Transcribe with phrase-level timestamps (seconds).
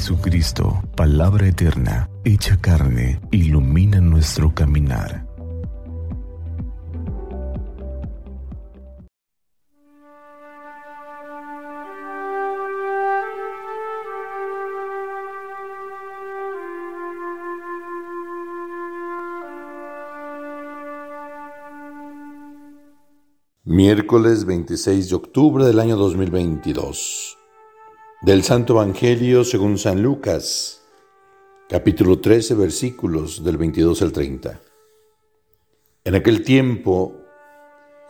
[0.00, 5.26] Jesucristo, palabra eterna, hecha carne, ilumina nuestro caminar.
[23.64, 27.39] Miércoles 26 de octubre del año 2022.
[28.22, 30.82] Del Santo Evangelio según San Lucas,
[31.70, 34.60] capítulo 13, versículos del 22 al 30.
[36.04, 37.16] En aquel tiempo,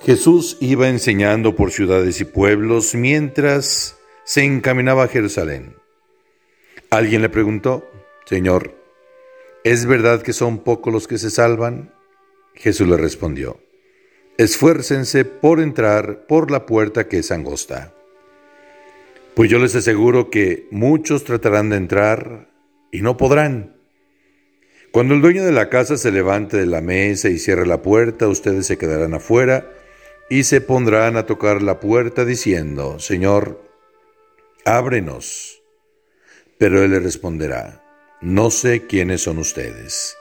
[0.01, 5.77] Jesús iba enseñando por ciudades y pueblos mientras se encaminaba a Jerusalén.
[6.91, 7.89] Alguien le preguntó,
[8.27, 8.75] Señor,
[9.63, 11.95] ¿es verdad que son pocos los que se salvan?
[12.55, 13.61] Jesús le respondió,
[14.39, 17.95] esfuércense por entrar por la puerta que es angosta
[19.35, 22.51] pues yo les aseguro que muchos tratarán de entrar
[22.91, 23.77] y no podrán.
[24.93, 28.27] Cuando el dueño de la casa se levante de la mesa y cierre la puerta,
[28.27, 29.71] ustedes se quedarán afuera
[30.29, 33.63] y se pondrán a tocar la puerta diciendo, Señor,
[34.65, 35.63] ábrenos.
[36.59, 37.85] Pero él le responderá,
[38.21, 40.17] no sé quiénes son ustedes.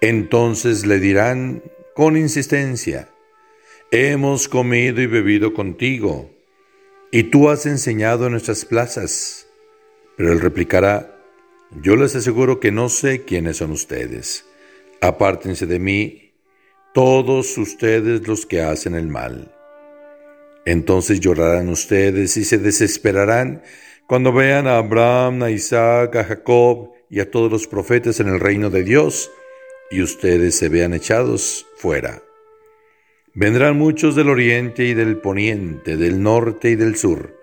[0.00, 1.62] Entonces le dirán
[1.94, 3.08] con insistencia,
[3.90, 6.30] hemos comido y bebido contigo
[7.10, 9.46] y tú has enseñado en nuestras plazas.
[10.16, 11.16] Pero él replicará,
[11.82, 14.44] yo les aseguro que no sé quiénes son ustedes.
[15.00, 16.32] Apártense de mí,
[16.94, 19.54] todos ustedes los que hacen el mal.
[20.66, 23.62] Entonces llorarán ustedes y se desesperarán
[24.06, 28.40] cuando vean a Abraham, a Isaac, a Jacob y a todos los profetas en el
[28.40, 29.30] reino de Dios,
[29.90, 32.22] y ustedes se vean echados fuera.
[33.34, 37.38] Vendrán muchos del oriente y del poniente, del norte y del sur,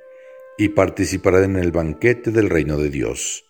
[0.58, 3.46] y participarán en el banquete del reino de Dios.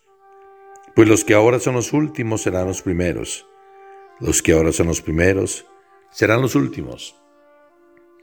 [0.96, 3.48] Pues los que ahora son los últimos serán los primeros,
[4.20, 5.66] los que ahora son los primeros
[6.12, 7.16] serán los últimos.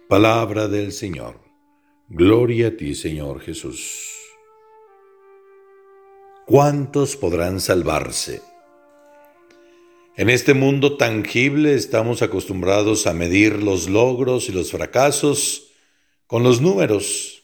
[0.09, 1.41] Palabra del Señor.
[2.09, 4.11] Gloria a ti, Señor Jesús.
[6.47, 8.43] ¿Cuántos podrán salvarse?
[10.17, 15.73] En este mundo tangible estamos acostumbrados a medir los logros y los fracasos
[16.29, 17.43] con los números.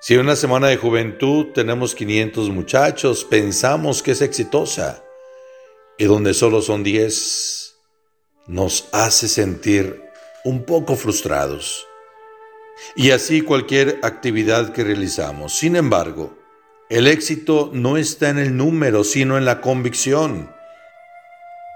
[0.00, 5.02] Si en una semana de juventud tenemos 500 muchachos, pensamos que es exitosa
[5.98, 7.74] y donde solo son 10
[8.46, 10.04] nos hace sentir
[10.44, 11.88] un poco frustrados.
[12.94, 15.52] Y así cualquier actividad que realizamos.
[15.56, 16.38] Sin embargo,
[16.90, 20.53] el éxito no está en el número, sino en la convicción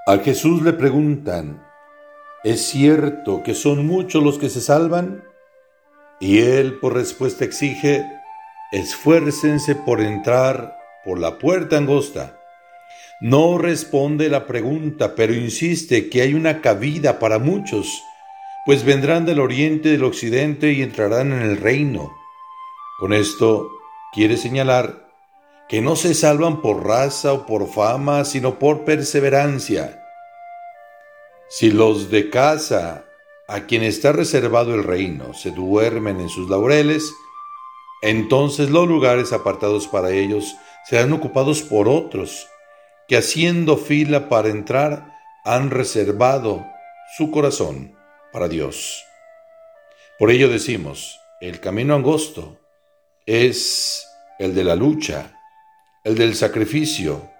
[0.08, 1.62] a Jesús le preguntan,
[2.42, 5.22] ¿es cierto que son muchos los que se salvan?
[6.18, 8.06] Y él por respuesta exige,
[8.72, 12.40] esfuércense por entrar por la puerta angosta.
[13.20, 18.02] No responde la pregunta, pero insiste que hay una cabida para muchos,
[18.64, 22.10] pues vendrán del oriente y del occidente y entrarán en el reino.
[22.98, 23.68] Con esto
[24.14, 25.07] quiere señalar
[25.68, 30.02] que no se salvan por raza o por fama, sino por perseverancia.
[31.48, 33.04] Si los de casa,
[33.46, 37.12] a quien está reservado el reino, se duermen en sus laureles,
[38.02, 42.48] entonces los lugares apartados para ellos serán ocupados por otros,
[43.06, 45.14] que haciendo fila para entrar
[45.44, 46.66] han reservado
[47.16, 47.96] su corazón
[48.32, 49.04] para Dios.
[50.18, 52.58] Por ello decimos, el camino angosto
[53.26, 54.06] es
[54.38, 55.37] el de la lucha,
[56.08, 57.30] el del sacrificio,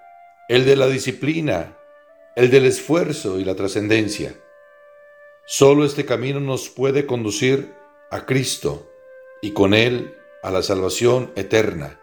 [0.47, 1.75] el de la disciplina,
[2.37, 4.35] el del esfuerzo y la trascendencia.
[5.47, 7.73] Solo este camino nos puede conducir
[8.11, 8.93] a Cristo
[9.41, 11.99] y con Él a la salvación eterna.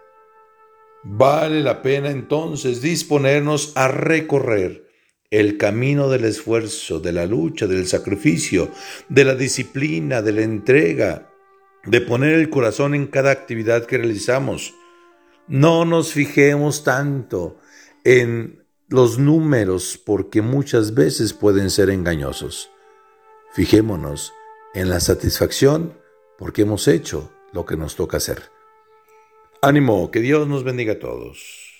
[1.04, 4.88] Vale la pena entonces disponernos a recorrer
[5.30, 8.70] el camino del esfuerzo, de la lucha, del sacrificio,
[9.08, 11.30] de la disciplina, de la entrega,
[11.84, 14.74] de poner el corazón en cada actividad que realizamos,
[15.48, 17.58] no nos fijemos tanto
[18.04, 22.70] en los números porque muchas veces pueden ser engañosos.
[23.52, 24.32] Fijémonos
[24.74, 25.98] en la satisfacción
[26.38, 28.50] porque hemos hecho lo que nos toca hacer.
[29.62, 31.75] Ánimo, que Dios nos bendiga a todos.